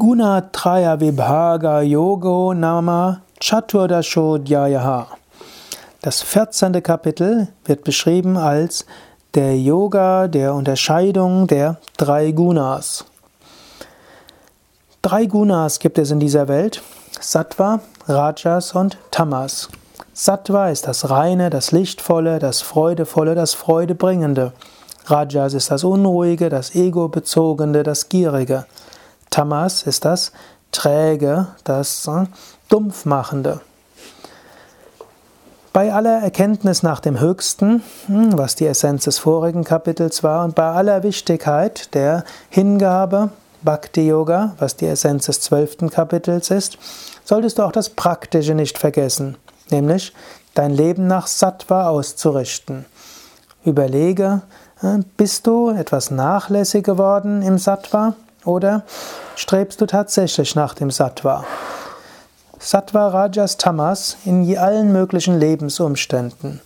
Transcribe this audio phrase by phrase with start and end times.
[0.00, 5.08] Gunatraya Vibhaga Yogo Nama Chaturdashodhyayaha.
[6.00, 6.82] Das 14.
[6.82, 8.86] Kapitel wird beschrieben als
[9.34, 13.04] der Yoga der Unterscheidung der drei Gunas.
[15.02, 16.80] Drei Gunas gibt es in dieser Welt:
[17.20, 19.68] Sattva, Rajas und Tamas.
[20.14, 24.54] Sattva ist das Reine, das Lichtvolle, das Freudevolle, das Freudebringende.
[25.04, 28.64] Rajas ist das Unruhige, das Ego-bezogene, das Gierige.
[29.30, 30.32] Tamas ist das
[30.72, 32.26] Träge, das äh,
[32.68, 33.60] Dumpfmachende.
[35.72, 40.54] Bei aller Erkenntnis nach dem Höchsten, hm, was die Essenz des vorigen Kapitels war, und
[40.54, 43.30] bei aller Wichtigkeit der Hingabe,
[43.62, 46.78] Bhakti Yoga, was die Essenz des zwölften Kapitels ist,
[47.24, 49.36] solltest du auch das Praktische nicht vergessen
[49.70, 50.12] nämlich
[50.54, 52.84] dein Leben nach Sattva auszurichten.
[53.64, 54.42] Überlege,
[54.82, 58.82] äh, bist du etwas nachlässig geworden im Sattva oder
[59.36, 61.44] strebst du tatsächlich nach dem Sattva?
[62.58, 66.60] Sattva, Rajas, Tamas in allen möglichen Lebensumständen.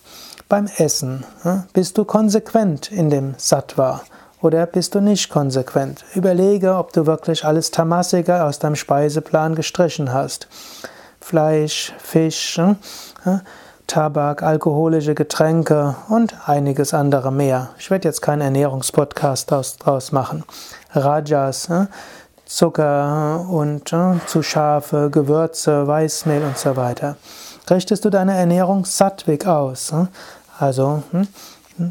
[0.49, 1.25] Beim Essen,
[1.73, 4.03] bist du konsequent in dem Sattva
[4.43, 6.05] oder bist du nicht konsequent?
[6.15, 10.49] Überlege, ob du wirklich alles Tamasige aus deinem Speiseplan gestrichen hast.
[11.21, 12.77] Fleisch, Fisch, hm,
[13.87, 17.71] Tabak, alkoholische Getränke und einiges andere mehr.
[17.79, 20.45] Ich werde jetzt keinen Ernährungspodcast daraus machen.
[20.93, 21.89] Rajas, hm,
[22.47, 27.17] Zucker und hm, zu scharfe Gewürze, Weißmehl und so weiter.
[27.71, 29.93] Richtest du deine Ernährung sattwig aus?
[30.59, 31.03] Also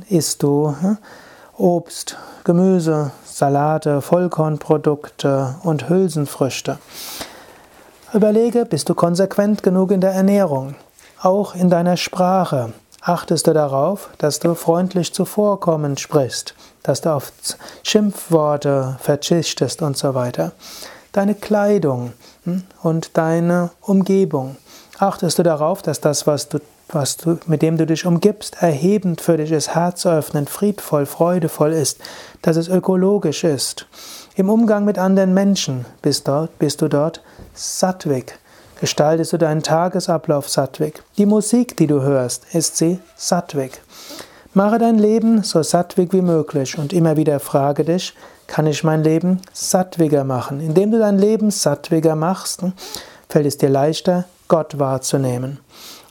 [0.10, 0.76] isst du
[1.58, 6.78] Obst, Gemüse, Salate, Vollkornprodukte und Hülsenfrüchte.
[8.14, 10.76] Überlege, bist du konsequent genug in der Ernährung?
[11.24, 12.74] Auch in deiner Sprache.
[13.00, 17.32] Achtest du darauf, dass du freundlich zuvorkommend sprichst, dass du auf
[17.82, 20.52] Schimpfworte verzichtest und so weiter.
[21.14, 22.12] Deine Kleidung
[22.44, 24.58] hm, und deine Umgebung.
[25.00, 29.22] Achtest du darauf, dass das, was du, was du, mit dem du dich umgibst, erhebend
[29.22, 32.00] für dich ist, herzöffnend, friedvoll, freudevoll ist,
[32.42, 33.88] dass es ökologisch ist.
[34.36, 38.40] Im Umgang mit anderen Menschen bist, dort, bist du dort Sattvik.
[38.84, 41.04] Gestaltest du deinen Tagesablauf Sattvik.
[41.18, 43.82] Die Musik, die du hörst, ist sie Sattvik.
[44.54, 48.14] Mache dein Leben so sattvik wie möglich und immer wieder frage dich,
[48.46, 50.60] kann ich mein Leben sattwiger machen?
[50.60, 52.62] Indem du dein Leben sattwiger machst,
[53.30, 55.62] fällt es dir leichter, Gott wahrzunehmen.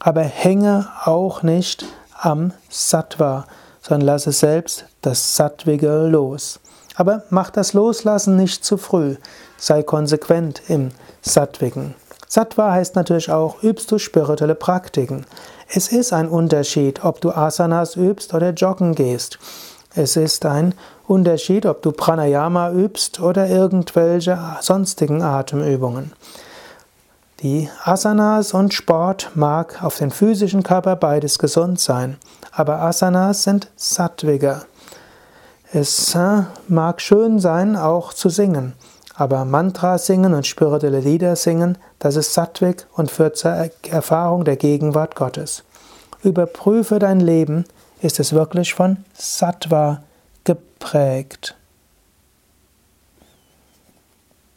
[0.00, 1.84] Aber hänge auch nicht
[2.18, 3.44] am Sattva,
[3.82, 6.58] sondern lasse selbst das Sattvige los.
[6.94, 9.16] Aber mach das Loslassen nicht zu früh.
[9.58, 11.96] Sei konsequent im Sattwigen.
[12.34, 15.26] Sattva heißt natürlich auch, übst du spirituelle Praktiken.
[15.68, 19.38] Es ist ein Unterschied, ob du Asanas übst oder joggen gehst.
[19.94, 20.74] Es ist ein
[21.06, 26.12] Unterschied, ob du Pranayama übst oder irgendwelche sonstigen Atemübungen.
[27.42, 32.16] Die Asanas und Sport mag auf den physischen Körper beides gesund sein,
[32.50, 34.64] aber Asanas sind sattwiger.
[35.70, 38.72] Es äh, mag schön sein, auch zu singen,
[39.14, 44.56] aber Mantra singen und spirituelle Lieder singen, das ist Sattvik und führt zur Erfahrung der
[44.56, 45.64] Gegenwart Gottes.
[46.22, 47.64] Überprüfe dein Leben,
[48.00, 50.02] ist es wirklich von Sattva
[50.44, 51.56] geprägt?